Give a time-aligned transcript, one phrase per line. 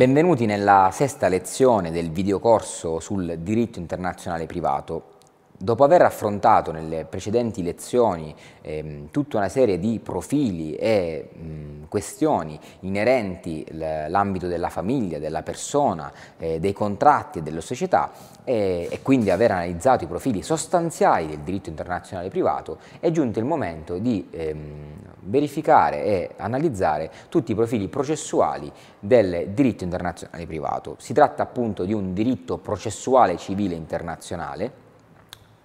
[0.00, 5.18] Benvenuti nella sesta lezione del videocorso sul diritto internazionale privato.
[5.62, 12.58] Dopo aver affrontato nelle precedenti lezioni ehm, tutta una serie di profili e mh, questioni
[12.80, 18.10] inerenti all'ambito della famiglia, della persona, eh, dei contratti e della società
[18.42, 23.44] e, e, quindi aver analizzato i profili sostanziali del diritto internazionale privato, è giunto il
[23.44, 30.94] momento di ehm, verificare e analizzare tutti i profili processuali del diritto internazionale privato.
[30.96, 34.79] Si tratta appunto di un diritto processuale civile internazionale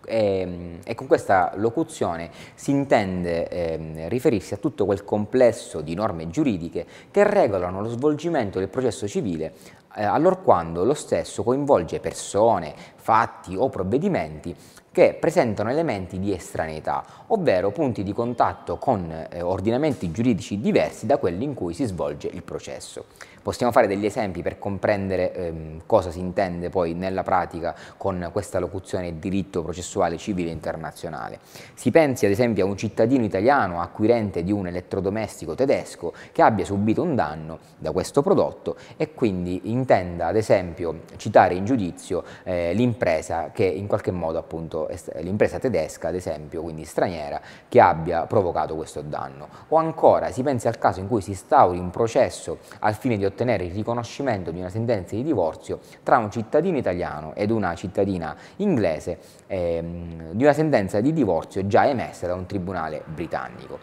[0.05, 5.94] e, ehm, e, con questa locuzione si intende eh, riferirsi a tutto quel complesso di
[5.94, 9.54] norme giuridiche che regolano lo svolgimento del processo civile
[9.95, 14.55] eh, allorquando lo stesso coinvolge persone, fatti o provvedimenti
[14.91, 21.17] che presentano elementi di estraneità, ovvero punti di contatto con eh, ordinamenti giuridici diversi da
[21.17, 23.06] quelli in cui si svolge il processo.
[23.46, 28.58] Possiamo fare degli esempi per comprendere ehm, cosa si intende poi nella pratica con questa
[28.58, 31.38] locuzione diritto processuale civile internazionale.
[31.76, 36.66] Si pensi ad esempio a un cittadino italiano acquirente di un elettrodomestico tedesco che abbia
[36.66, 42.73] subito un danno da questo prodotto e quindi intenda ad esempio citare in giudizio eh,
[42.73, 48.76] l'impresa che in qualche modo appunto l'impresa tedesca ad esempio quindi straniera che abbia provocato
[48.76, 52.96] questo danno o ancora si pensi al caso in cui si instauri un processo al
[52.96, 57.36] fine di ottenere ottenere il riconoscimento di una sentenza di divorzio tra un cittadino italiano
[57.36, 63.03] ed una cittadina inglese ehm, di una sentenza di divorzio già emessa da un tribunale
[63.05, 63.80] britannico.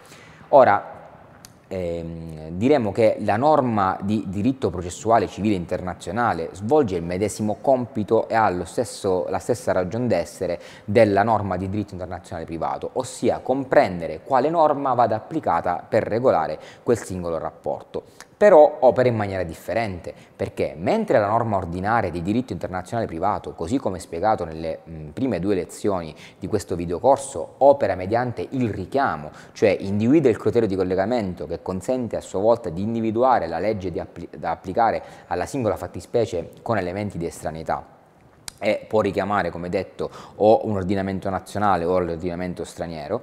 [0.48, 1.01] Ora,
[1.72, 8.34] ehm, diremo che la norma di diritto processuale civile internazionale svolge il medesimo compito e
[8.34, 14.50] ha stesso, la stessa ragione d'essere della norma di diritto internazionale privato, ossia comprendere quale
[14.50, 18.02] norma vada applicata per regolare quel singolo rapporto.
[18.42, 23.78] Però opera in maniera differente, perché mentre la norma ordinaria di diritto internazionale privato, così
[23.78, 29.76] come spiegato nelle mh, prime due lezioni di questo videocorso, opera mediante il richiamo, cioè
[29.78, 34.28] individua il criterio di collegamento che consente a sua volta di individuare la legge appli
[34.36, 37.84] da applicare alla singola fattispecie con elementi di estraneità,
[38.58, 43.20] e può richiamare, come detto, o un ordinamento nazionale o l'ordinamento straniero,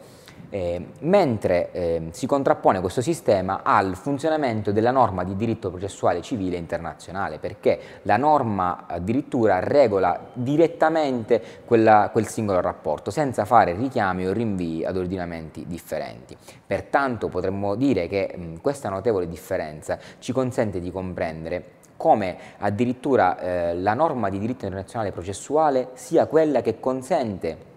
[0.49, 6.57] eh, mentre eh, si contrappone questo sistema al funzionamento della norma di diritto processuale civile
[6.57, 14.33] internazionale, perché la norma addirittura regola direttamente quella, quel singolo rapporto, senza fare richiami o
[14.33, 16.35] rinvii ad ordinamenti differenti.
[16.65, 23.75] Pertanto potremmo dire che mh, questa notevole differenza ci consente di comprendere come addirittura eh,
[23.75, 27.67] la norma di diritto internazionale processuale sia quella che consente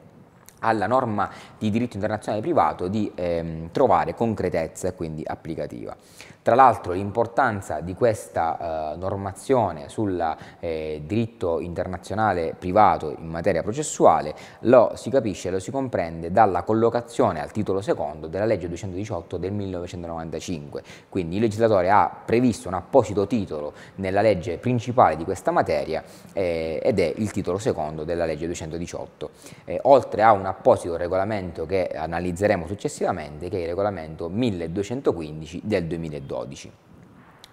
[0.63, 1.29] alla norma
[1.59, 5.95] di diritto internazionale privato di ehm, trovare concretezza e quindi applicativa.
[6.43, 10.21] Tra l'altro l'importanza di questa eh, normazione sul
[10.59, 16.65] eh, diritto internazionale privato in materia processuale lo si capisce e lo si comprende dalla
[16.65, 20.83] collocazione al titolo secondo della legge 218 del 1995.
[21.09, 26.81] Quindi il legislatore ha previsto un apposito titolo nella legge principale di questa materia eh,
[26.83, 29.31] ed è il titolo secondo della legge 218.
[29.65, 35.85] Eh, oltre a un apposito regolamento che analizzeremo successivamente che è il regolamento 1215 del
[35.85, 36.32] 2012.
[36.33, 36.73] 2012.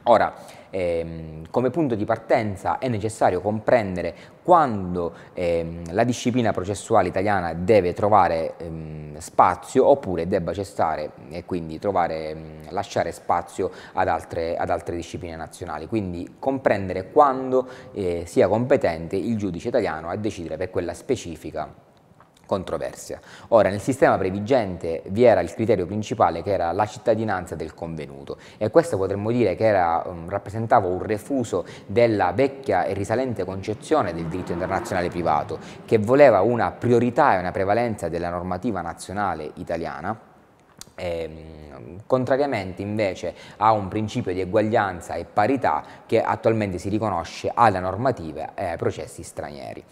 [0.03, 0.33] Ora,
[0.69, 7.93] ehm, come punto di partenza è necessario comprendere quando ehm, la disciplina processuale italiana deve
[7.93, 14.69] trovare ehm, spazio oppure debba cessare e quindi trovare, ehm, lasciare spazio ad altre, ad
[14.69, 20.71] altre, discipline nazionali, quindi comprendere quando eh, sia competente il giudice italiano a decidere per
[20.71, 21.87] quella specifica
[22.49, 23.19] controversia.
[23.49, 28.37] Ora, nel sistema previgente vi era il criterio principale che era la cittadinanza del convenuto
[28.57, 34.15] e questo potremmo dire che era, um, rappresentava un refuso della vecchia e risalente concezione
[34.15, 40.19] del diritto internazionale privato che voleva una priorità e una prevalenza della normativa nazionale italiana
[40.95, 47.79] ehm, contrariamente invece a un principio di eguaglianza e parità che attualmente si riconosce alle
[47.79, 49.83] normative e ai processi stranieri.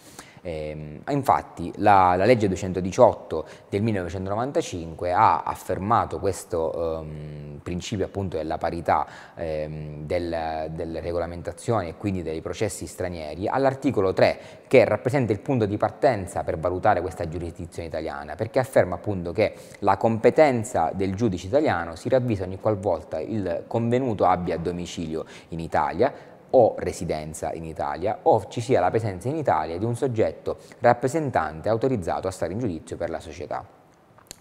[0.42, 8.58] Eh, infatti la, la, legge 218 del 1995 ha affermato questo ehm, principio appunto della
[8.58, 15.40] parità ehm, del, delle regolamentazioni e quindi dei processi stranieri all'articolo 3 che rappresenta il
[15.40, 21.14] punto di partenza per valutare questa giurisdizione italiana perché afferma appunto che la competenza del
[21.14, 27.64] giudice italiano si ravvisa ogni qualvolta il convenuto abbia domicilio in Italia o residenza in
[27.64, 32.52] Italia o ci sia la presenza in Italia di un soggetto rappresentante autorizzato a stare
[32.52, 33.76] in giudizio per la società.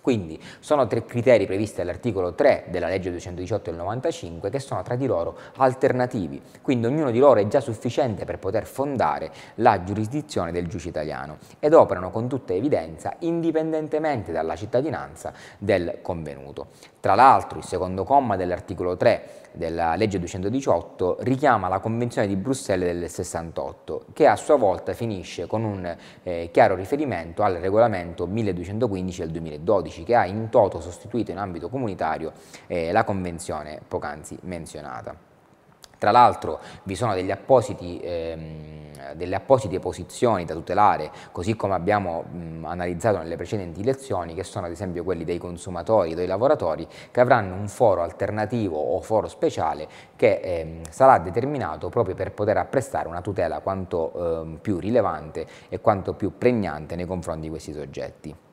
[0.07, 4.95] Quindi sono tre criteri previsti all'articolo 3 della legge 218 del 95 che sono tra
[4.95, 10.53] di loro alternativi, quindi ognuno di loro è già sufficiente per poter fondare la giurisdizione
[10.53, 16.67] del giudice italiano ed operano con tutta evidenza indipendentemente dalla cittadinanza del convenuto.
[16.99, 22.99] Tra l'altro il secondo comma dell'articolo 3 della legge 218 richiama la Convenzione di Bruxelles
[22.99, 29.21] del 68 che a sua volta finisce con un eh, chiaro riferimento al regolamento 1215
[29.21, 32.31] del 2012 che ha in toto sostituito in ambito comunitario
[32.65, 35.15] eh, la convenzione poc'anzi menzionata.
[35.97, 42.23] Tra l'altro vi sono degli appositi, ehm, delle apposite posizioni da tutelare, così come abbiamo
[42.23, 47.19] mh, analizzato nelle precedenti lezioni, che sono ad esempio quelli dei consumatori, dei lavoratori, che
[47.19, 53.07] avranno un foro alternativo o foro speciale che ehm, sarà determinato proprio per poter apprestare
[53.07, 58.46] una tutela quanto ehm, più rilevante e quanto più pregnante nei confronti di questi soggetti.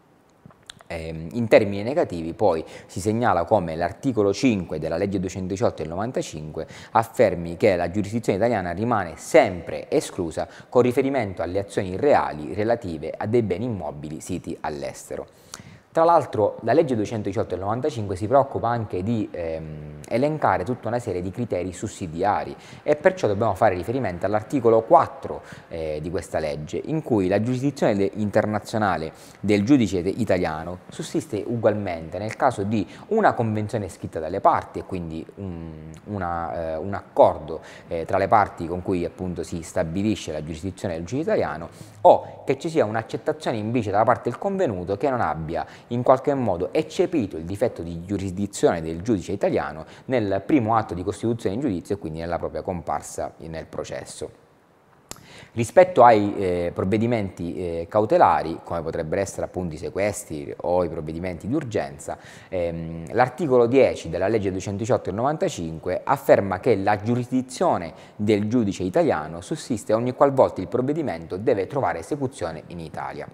[0.95, 6.67] Eh, in termini negativi poi si segnala come l'articolo 5 della legge 218 del 95
[6.93, 13.27] affermi che la giurisdizione italiana rimane sempre esclusa con riferimento alle azioni reali relative a
[13.27, 15.27] dei beni immobili siti all'estero.
[15.95, 20.99] Tra l'altro la legge 218 del 95 si preoccupa anche di ehm, elencare tutta una
[20.99, 26.81] serie di criteri sussidiari e perciò dobbiamo fare riferimento all'articolo 4 eh, di questa legge
[26.87, 33.89] in cui la giurisdizione internazionale del giudice italiano sussiste ugualmente nel caso di una convenzione
[33.89, 38.83] scritta dalle parti e quindi un, una, eh, un accordo eh, tra le parti con
[38.83, 41.69] cui appunto si stabilisce la giurisdizione del giudice italiano
[42.01, 46.35] o che ci sia un'accettazione invece da parte del convenuto che non abbia in qualche
[46.35, 51.61] modo eccepito il difetto di giurisdizione del giudice italiano nel primo atto di costituzione in
[51.61, 54.43] giudizio e quindi nella propria comparsa nel processo.
[55.53, 61.47] Rispetto ai eh, provvedimenti eh, cautelari, come potrebbero essere appunto i sequestri o i provvedimenti
[61.47, 68.49] di urgenza, ehm, l'articolo 10 della legge 218 del 95 afferma che la giurisdizione del
[68.49, 73.29] giudice italiano sussiste ogni qualvolta il provvedimento deve trovare esecuzione in Italia.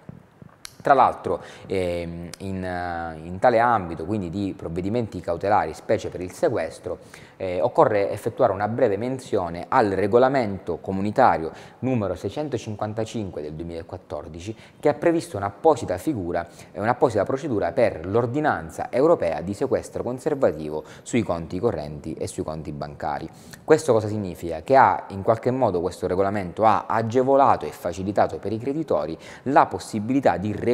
[0.81, 6.31] Tra l'altro ehm, in, eh, in, tale ambito, quindi di provvedimenti cautelari, specie per il
[6.31, 6.99] sequestro,
[7.37, 14.93] eh, occorre effettuare una breve menzione al regolamento comunitario numero 655 del 2014 che ha
[14.93, 22.27] previsto un'apposita figura un'apposita procedura per l'ordinanza europea di sequestro conservativo sui conti correnti e
[22.27, 23.29] sui conti bancari.
[23.63, 24.61] Questo cosa significa?
[24.61, 29.65] Che ha in qualche modo questo regolamento ha agevolato e facilitato per i creditori la
[29.65, 30.70] possibilità di recuperare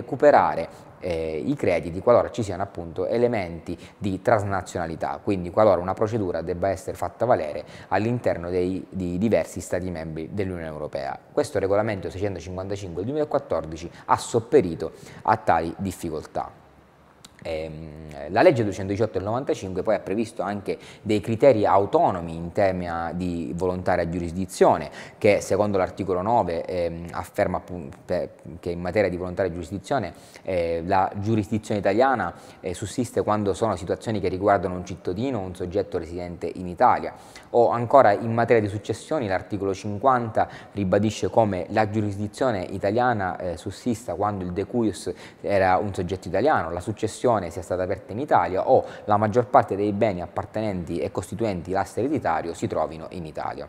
[1.00, 6.70] eh, i crediti qualora ci siano appunto elementi di transnazionalità, quindi qualora una procedura debba
[6.70, 11.18] essere fatta valere all'interno di diversi Stati membri dell'Unione Europea.
[11.32, 14.92] Questo regolamento 655 del 2014 ha sopperito
[15.24, 16.67] a tali difficoltà.
[17.48, 17.98] Ehm,
[18.30, 23.54] la legge 218 del 95 poi ha previsto anche dei criteri autonomi in tema di
[23.56, 27.62] volontaria giurisdizione che secondo l'articolo 9 eh, afferma
[28.06, 30.14] che in materia di volontaria giurisdizione
[30.44, 35.56] eh, la giurisdizione italiana eh, sussiste quando sono situazioni che riguardano un cittadino o un
[35.56, 37.14] soggetto residente in Italia.
[37.52, 44.16] O ancora in materia di successioni l'articolo 50 ribadisce come la giurisdizione italiana eh, sussista
[44.16, 48.70] quando il decuius era un soggetto italiano, la successione l'iscrizione sia stata aperta in Italia
[48.70, 53.68] o la maggior parte dei beni appartenenti e costituenti l'asse ereditario si trovino in Italia.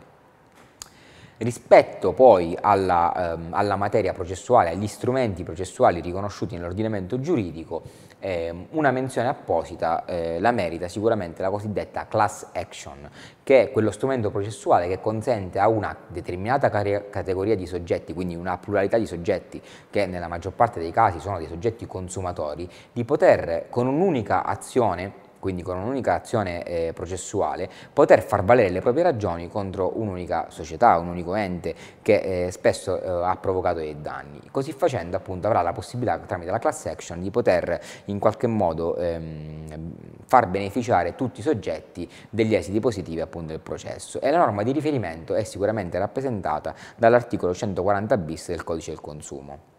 [1.37, 7.81] Rispetto poi alla, ehm, alla, materia processuale, agli strumenti processuali riconosciuti nell'ordinamento giuridico,
[8.19, 13.09] eh, una menzione apposita eh, la merita sicuramente la cosiddetta class action,
[13.43, 18.57] che è quello strumento processuale che consente a una determinata categoria di soggetti, quindi una
[18.57, 23.67] pluralità di soggetti che nella maggior parte dei casi sono dei soggetti consumatori, di poter
[23.69, 29.47] con un'unica azione quindi con un'unica azione eh, processuale, poter far valere le proprie ragioni
[29.47, 34.41] contro un'unica società, un unico ente che eh, spesso eh, ha provocato dei danni.
[34.51, 38.95] Così facendo appunto avrà la possibilità tramite la class action di poter in qualche modo
[38.97, 39.93] ehm,
[40.25, 44.71] far beneficiare tutti i soggetti degli esiti positivi appunto del processo e la norma di
[44.71, 49.78] riferimento è sicuramente rappresentata dall'articolo 140 bis del codice del consumo.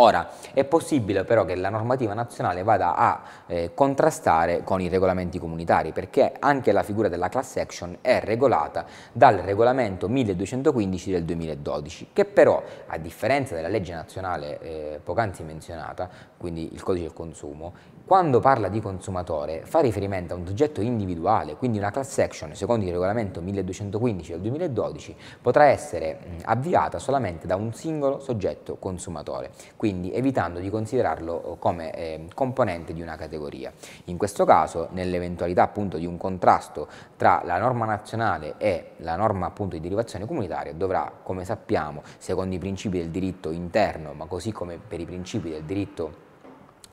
[0.00, 5.40] Ora, è possibile però che la normativa nazionale vada a eh, contrastare con i regolamenti
[5.40, 12.10] comunitari, perché anche la figura della class action è regolata dal regolamento 1215 del 2012,
[12.12, 17.72] che però, a differenza della legge nazionale eh, poc'anzi menzionata, quindi il codice del consumo,
[18.08, 22.86] quando parla di consumatore fa riferimento a un soggetto individuale, quindi una class action, secondo
[22.86, 29.50] il regolamento 1215 del 2012, potrà essere avviata solamente da un singolo soggetto consumatore.
[29.76, 33.70] Quindi evitando di considerarlo come eh, componente di una categoria.
[34.04, 39.44] In questo caso, nell'eventualità appunto di un contrasto tra la norma nazionale e la norma
[39.44, 44.50] appunto di derivazione comunitaria, dovrà, come sappiamo, secondo i principi del diritto interno, ma così
[44.50, 46.27] come per i principi del diritto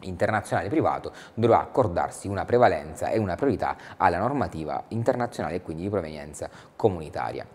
[0.08, 5.90] internazionale privato dovrà accordarsi una prevalenza e una priorità alla normativa internazionale e quindi di
[5.90, 7.46] provenienza comunitaria.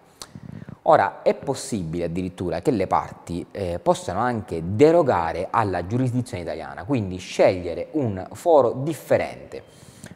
[0.85, 7.19] Ora, è possibile addirittura che le parti eh, possano anche derogare alla giurisdizione italiana, quindi
[7.19, 9.62] scegliere un foro differente.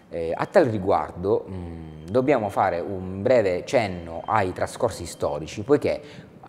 [0.09, 6.01] Eh, a tal riguardo mh, dobbiamo fare un breve cenno ai trascorsi storici, poiché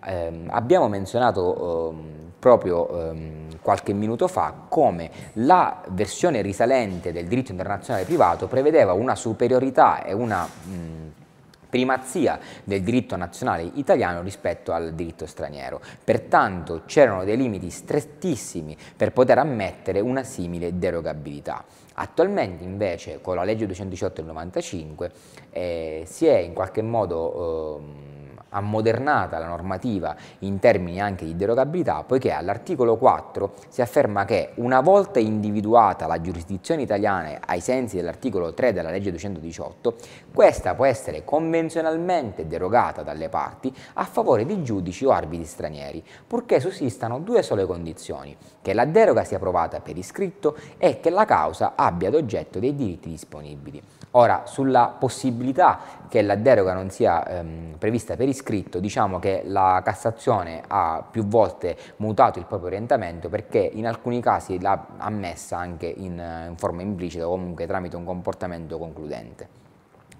[0.04, 7.50] ehm, abbiamo menzionato ehm, proprio ehm, qualche minuto fa come la versione risalente del diritto
[7.50, 11.24] internazionale privato prevedeva una superiorità e una mh,
[11.68, 15.80] primazia del diritto nazionale italiano rispetto al diritto straniero.
[16.02, 21.64] Pertanto c'erano dei limiti strettissimi per poter ammettere una simile derogabilità.
[21.98, 25.10] Attualmente invece con la legge 218 del 95
[25.50, 28.25] eh, si è in qualche modo eh,
[28.56, 34.80] ammodernata la normativa in termini anche di derogabilità, poiché all'articolo 4 si afferma che una
[34.80, 39.94] volta individuata la giurisdizione italiana ai sensi dell'articolo 3 della legge 218,
[40.32, 46.60] questa può essere convenzionalmente derogata dalle parti a favore di giudici o arbitri stranieri, purché
[46.60, 51.72] sussistano due sole condizioni, che la deroga sia approvata per iscritto e che la causa
[51.76, 53.82] abbia ad oggetto dei diritti disponibili.
[54.12, 58.45] Ora, sulla possibilità che la deroga non sia ehm, prevista per iscritto,
[58.78, 64.60] diciamo che la Cassazione ha più volte mutato il proprio orientamento perché in alcuni casi
[64.60, 66.12] l'ha ammessa anche in,
[66.48, 69.48] in forma implicita o comunque tramite un comportamento concludente.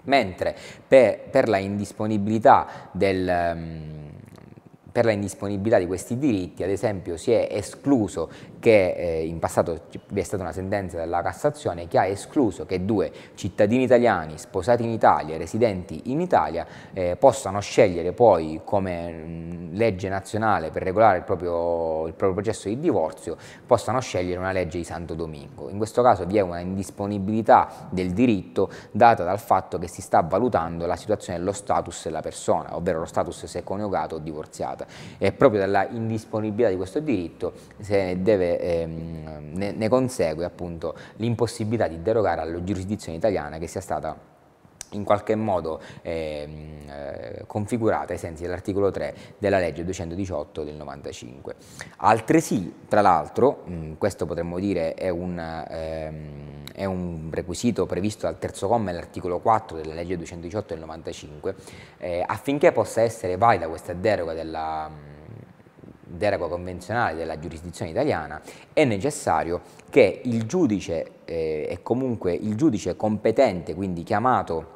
[0.05, 0.57] Mentre
[0.87, 3.53] per, per la indisponibilità del...
[3.55, 4.16] Um,
[4.97, 9.83] per la indisponibilità di questi diritti, ad esempio, si è escluso che eh, in passato
[10.09, 14.85] vi è stata una sentenza della Cassazione che ha escluso che due cittadini italiani sposati
[14.85, 21.19] in Italia residenti in Italia eh, possano scegliere poi come mh, legge nazionale per regolare
[21.19, 23.37] il proprio, il proprio processo di divorzio,
[23.67, 25.69] possano scegliere una legge di Santo Domingo.
[25.69, 30.23] In questo caso vi è una indisponibilità del diritto data dal fatto che si sta
[30.23, 34.85] valutando la situazione dello status della persona, ovvero lo status se coniugato o divorziata
[35.19, 41.89] e proprio dalla indisponibilità di questo diritto se deve, ehm, ne, ne consegue appunto l'impossibilità
[41.89, 44.35] di derogare alla giurisdizione italiana che sia stata
[44.91, 51.55] in qualche modo ehm, eh, configurata ai sensi dell'articolo 3 della legge 218 del 95.
[51.99, 53.65] Altresì, tra l'altro,
[53.99, 59.77] questo potremmo dire è un, ehm, è un, requisito previsto dal terzo comma dell'articolo 4
[59.79, 61.55] della legge 218 del 95,
[61.99, 65.15] eh, affinché possa essere valida questa deroga della
[66.09, 68.41] deroga convenzionale della giurisdizione italiana,
[68.73, 74.76] è necessario che il giudice eh, e comunque il giudice competente, quindi chiamato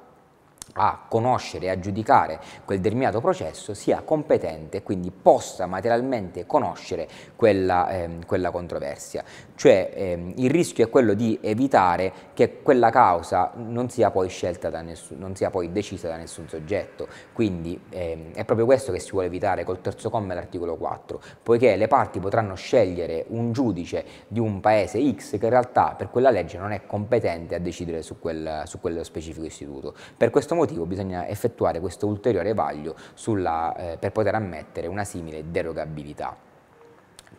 [0.75, 7.09] a conoscere e a giudicare quel determinato processo sia competente e quindi possa materialmente conoscere
[7.37, 9.25] quella, ehm, quella controversia.
[9.55, 14.71] Cioè ehm, il rischio è quello di evitare che quella causa non sia poi scelta
[14.71, 17.09] da nessuno, non sia poi decisa da nessun soggetto.
[17.33, 21.77] Quindi ehm, è proprio questo che si vuole evitare col terzo comma dell'articolo 4, poiché
[21.77, 26.31] le parti potranno scegliere un giudice di un paese X che in realtà per quella
[26.31, 29.95] legge non è competente a decidere su, quel, su quello specifico istituto.
[30.17, 35.51] Per questo motivo bisogna effettuare questo ulteriore vaglio sulla, eh, per poter ammettere una simile
[35.51, 36.49] derogabilità.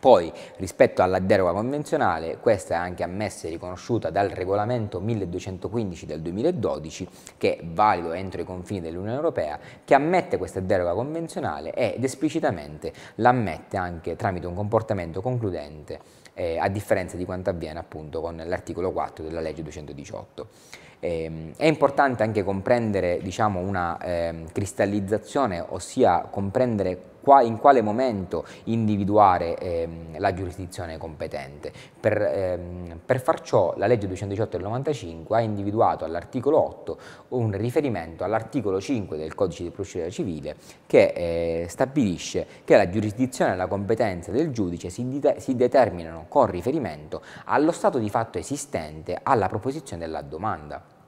[0.02, 6.20] Poi, rispetto alla deroga convenzionale, questa è anche ammessa e riconosciuta dal regolamento 1215 del
[6.20, 12.02] 2012, che è valido entro i confini dell'Unione Europea, che ammette questa deroga convenzionale ed
[12.02, 16.00] esplicitamente l'ammette anche tramite un comportamento concludente,
[16.34, 20.81] eh, a differenza di quanto avviene appunto con l'articolo 4 della legge 218.
[21.04, 28.44] Eh, è importante anche comprendere diciamo, una eh, cristallizzazione, ossia comprendere qua, in quale momento
[28.64, 31.72] individuare ehm, la giurisdizione competente.
[31.98, 36.98] Per, ehm, per, far ciò la legge 218 del 95 ha individuato all'articolo 8
[37.28, 43.52] un riferimento all'articolo 5 del codice di procedura civile che eh, stabilisce che la giurisdizione
[43.52, 49.18] e la competenza del giudice si, si determinano con riferimento allo stato di fatto esistente
[49.22, 51.00] alla proposizione della domanda.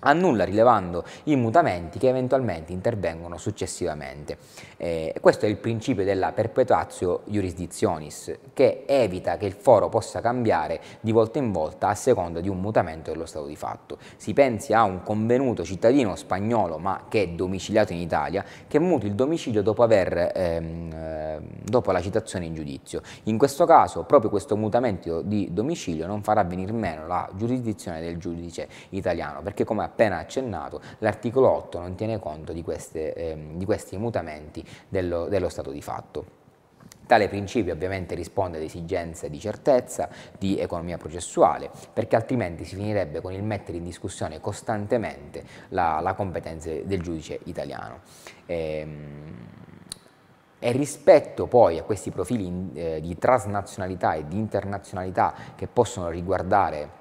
[0.00, 4.38] Annulla rilevando i mutamenti che eventualmente intervengono successivamente.
[4.76, 10.80] Eh, questo è il principio della perpetuatio jurisdictionis, che evita che il foro possa cambiare
[11.00, 13.98] di volta in volta a seconda di un mutamento dello stato di fatto.
[14.16, 19.06] Si pensi a un convenuto cittadino spagnolo ma che è domiciliato in Italia, che muti
[19.06, 23.02] il domicilio dopo, aver, ehm, eh, dopo la citazione in giudizio.
[23.24, 28.16] In questo caso proprio questo mutamento di domicilio non farà venire meno la giurisdizione del
[28.16, 33.64] giudice italiano, perché come appena accennato, l'articolo 8 non tiene conto di, queste, ehm, di
[33.64, 36.38] questi mutamenti dello, dello stato di fatto.
[37.06, 43.20] Tale principio ovviamente risponde ad esigenze di certezza, di economia processuale, perché altrimenti si finirebbe
[43.20, 48.02] con il mettere in discussione costantemente la, la competenza del giudice italiano.
[48.46, 49.48] Ehm,
[50.62, 56.99] e rispetto poi a questi profili eh, di transnazionalità e di internazionalità che possono riguardare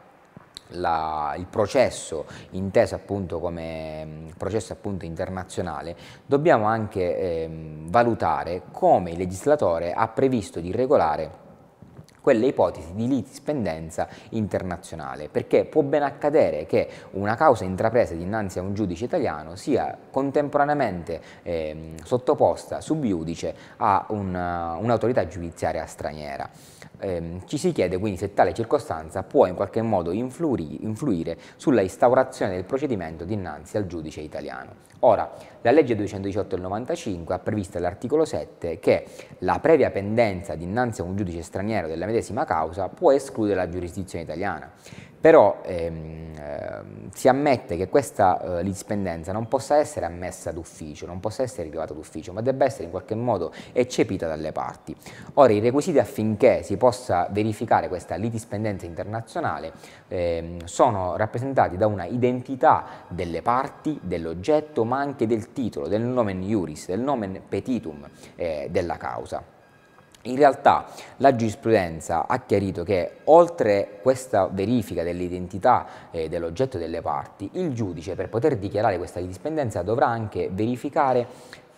[0.73, 5.95] la, il processo inteso appunto come mm, processo appunto internazionale,
[6.25, 7.49] dobbiamo anche eh,
[7.87, 11.47] valutare come il legislatore ha previsto di regolare
[12.21, 18.61] quelle ipotesi di litispendenza internazionale, perché può ben accadere che una causa intrapresa dinanzi a
[18.61, 26.49] un giudice italiano sia contemporaneamente eh, sottoposta sub iudice a un'autorità un giudiziaria straniera.
[26.99, 32.55] Eh, ci si chiede quindi se tale circostanza può in qualche modo influire sulla instaurazione
[32.55, 34.88] del procedimento dinanzi al giudice italiano.
[35.01, 39.05] Ora, la legge 218 del 95 ha previsto all'articolo 7 che
[39.39, 44.23] la previa pendenza dinanzi a un giudice straniero della medesima causa può escludere la giurisdizione
[44.23, 44.71] italiana.
[45.21, 46.81] Però ehm, eh,
[47.13, 51.93] si ammette che questa eh, litipendenza non possa essere ammessa d'ufficio, non possa essere rilevata
[51.93, 54.95] d'ufficio, ma debba essere in qualche modo eccepita dalle parti.
[55.33, 59.73] Ora, i requisiti affinché si possa verificare questa litispendenza internazionale
[60.07, 66.41] ehm, sono rappresentati da una identità delle parti, dell'oggetto, ma anche del titolo, del nomen
[66.43, 68.05] iuris, del nomen petitum
[68.35, 69.41] eh, della causa.
[70.23, 70.85] In realtà
[71.17, 78.15] la giurisprudenza ha chiarito che oltre questa verifica dell'identità eh, dell'oggetto delle parti, il giudice
[78.15, 81.25] per poter dichiarare questa dispendenza dovrà anche verificare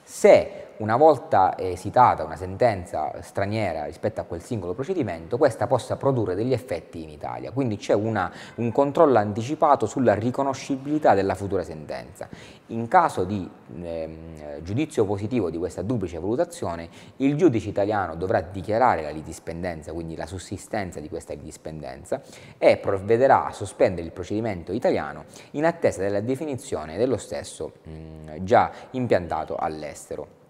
[0.02, 6.34] se una volta esitata una sentenza straniera rispetto a quel singolo procedimento, questa possa produrre
[6.34, 7.52] degli effetti in Italia.
[7.52, 12.28] Quindi c'è un controllo anticipato sulla riconoscibilità della futura sentenza.
[12.68, 13.48] In caso di
[13.82, 20.16] eh, giudizio positivo di questa duplice valutazione, il giudice italiano dovrà dichiarare la litispendenza, quindi
[20.16, 22.22] la sussistenza di questa litispendenza,
[22.58, 28.72] e provvederà a sospendere il procedimento italiano in attesa della definizione dello stesso mh, già
[28.92, 30.41] impiantato all'estero.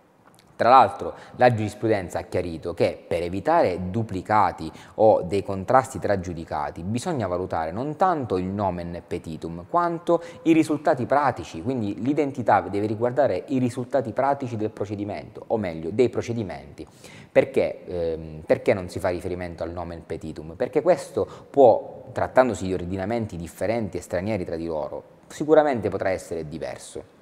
[0.61, 6.83] Tra l'altro la giurisprudenza ha chiarito che per evitare duplicati o dei contrasti tra giudicati
[6.83, 13.45] bisogna valutare non tanto il nomen petitum quanto i risultati pratici, quindi l'identità deve riguardare
[13.47, 16.85] i risultati pratici del procedimento, o meglio dei procedimenti.
[17.31, 20.53] Perché, ehm, perché non si fa riferimento al nomen petitum?
[20.53, 26.47] Perché questo può, trattandosi di ordinamenti differenti e stranieri tra di loro, sicuramente potrà essere
[26.47, 27.20] diverso.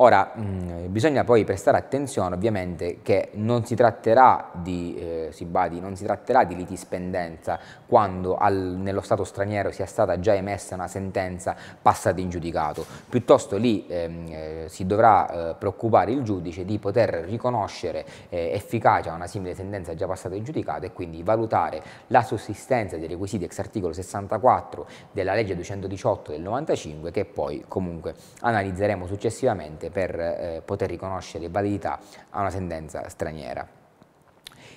[0.00, 5.44] Ora, mh, mm, bisogna poi prestare attenzione ovviamente che non si tratterà di, eh, si
[5.44, 10.76] badi, non si tratterà di litispendenza quando al, nello Stato straniero sia stata già emessa
[10.76, 16.64] una sentenza passata in giudicato, piuttosto lì ehm, eh, si dovrà eh, preoccupare il giudice
[16.64, 21.24] di poter riconoscere eh, efficacia a una simile sentenza già passata in giudicato e quindi
[21.24, 27.64] valutare la sussistenza dei requisiti ex articolo 64 della legge 218 del 95 che poi
[27.66, 31.98] comunque analizzeremo successivamente per eh, poter riconoscere validità
[32.30, 33.66] a una sentenza straniera.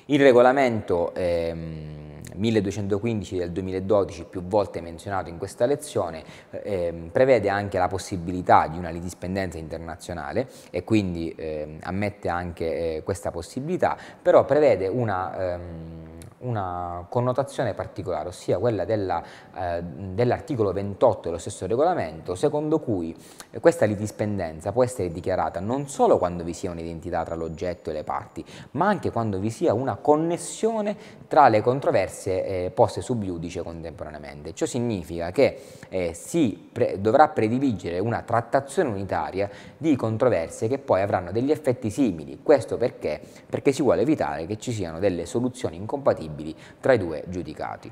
[0.06, 7.78] Il regolamento ehm, 1215 del 2012, più volte menzionato in questa lezione, ehm, prevede anche
[7.78, 14.44] la possibilità di una litispendenza internazionale e quindi ehm, ammette anche eh, questa possibilità, però
[14.44, 22.80] prevede una ehm, una connotazione particolare, ossia quella eh, dell'articolo 28 dello stesso regolamento, secondo
[22.80, 23.16] cui
[23.60, 28.04] questa litispendenza può essere dichiarata non solo quando vi sia un'identità tra l'oggetto e le
[28.04, 30.96] parti, ma anche quando vi sia una connessione
[31.28, 34.54] tra le controversie eh, poste sub iudice contemporaneamente.
[34.54, 41.02] Ciò significa che eh, si pre dovrà prediligere una trattazione unitaria di controversie che poi
[41.02, 42.40] avranno degli effetti simili.
[42.42, 43.22] Questo perché?
[43.50, 46.31] Perché si vuole evitare che ci siano delle soluzioni incompatibili
[46.80, 47.92] tra i due giudicati.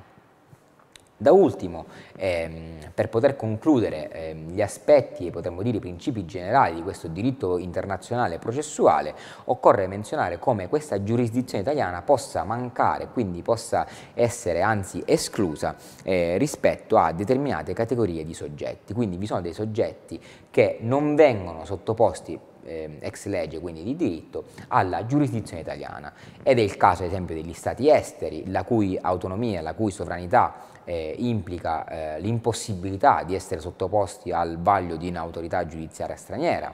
[1.21, 6.75] Da ultimo, ehm, per poter concludere ehm, gli aspetti e potremmo dire i principi generali
[6.75, 13.85] di questo diritto internazionale processuale, occorre menzionare come questa giurisdizione italiana possa mancare, quindi possa
[14.13, 18.93] essere anzi esclusa eh, rispetto a determinate categorie di soggetti.
[18.93, 24.45] Quindi vi sono dei soggetti che non vengono sottoposti eh, ex legge, quindi di diritto,
[24.67, 26.13] alla giurisdizione italiana.
[26.43, 30.67] Ed è il caso, ad esempio, degli stati esteri, la cui autonomia, la cui sovranità
[30.83, 36.73] eh, implica eh, l'impossibilità di essere sottoposti al vaglio di un'autorità giudiziaria straniera,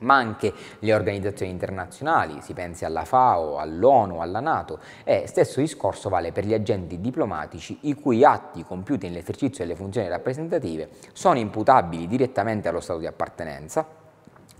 [0.00, 6.08] ma anche le organizzazioni internazionali, si pensi alla FAO, all'ONU, alla Nato, e stesso discorso
[6.08, 12.06] vale per gli agenti diplomatici i cui atti compiuti nell'esercizio delle funzioni rappresentative sono imputabili
[12.06, 13.99] direttamente allo Stato di appartenenza,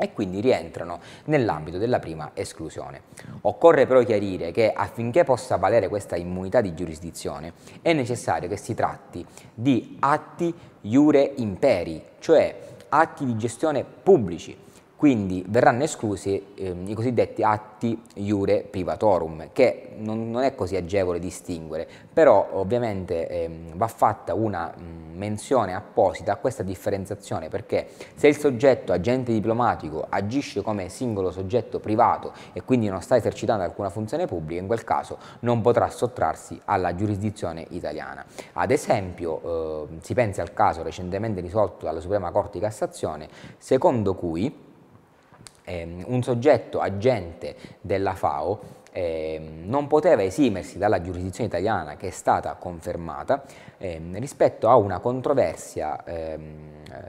[0.00, 3.02] e quindi rientrano nell'ambito della prima esclusione.
[3.42, 8.74] Occorre però chiarire che affinché possa valere questa immunità di giurisdizione è necessario che si
[8.74, 12.58] tratti di atti iure imperi, cioè
[12.88, 14.56] atti di gestione pubblici,
[15.00, 21.18] quindi verranno esclusi eh, i cosiddetti atti iure privatorum, che non, non, è così agevole
[21.18, 28.28] distinguere, però ovviamente eh, va fatta una mh, menzione apposita a questa differenziazione, perché se
[28.28, 33.88] il soggetto agente diplomatico agisce come singolo soggetto privato e quindi non sta esercitando alcuna
[33.88, 38.22] funzione pubblica, in quel caso non potrà sottrarsi alla giurisdizione italiana.
[38.52, 44.14] Ad esempio eh, si pensi al caso recentemente risolto dalla Suprema Corte di Cassazione, secondo
[44.14, 44.68] cui
[45.64, 52.10] ehm, un soggetto agente della FAO eh, non poteva esimersi dalla giurisdizione italiana che è
[52.10, 53.44] stata confermata
[53.78, 56.38] eh, rispetto a una controversia eh,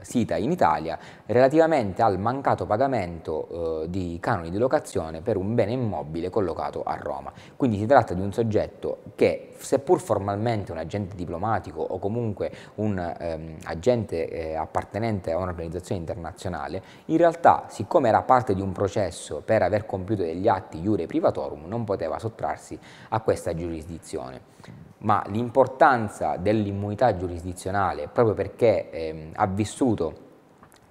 [0.02, 5.72] sita in Italia relativamente al mancato pagamento eh, di canoni di locazione per un bene
[5.72, 7.32] immobile collocato a Roma.
[7.56, 12.98] Quindi si tratta di un soggetto che, seppur formalmente un agente diplomatico o comunque un
[12.98, 19.42] ehm, agente eh, appartenente a un'organizzazione internazionale, in realtà, siccome era parte di un processo
[19.44, 22.78] per aver compiuto degli atti iure privatorum, non poteva sottrarsi
[23.10, 30.30] a questa giurisdizione ma l'importanza dell'immunità giurisdizionale, proprio perché eh, ha vissuto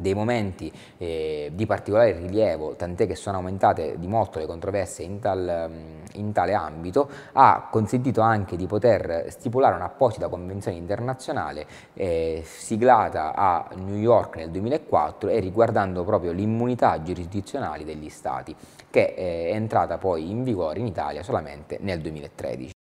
[0.02, 5.19] dei momenti eh, di particolare rilievo, tant'è che sono aumentate di molto le controversie in,
[5.19, 5.69] tal,
[6.13, 13.67] in, tale ambito, ha consentito anche di poter stipulare un'apposita convenzione internazionale eh, siglata a
[13.76, 18.56] New York nel 2004 e riguardando proprio l'immunità giurisdizionale degli Stati,
[18.89, 22.80] che è entrata poi in vigore in Italia solamente nel 2013.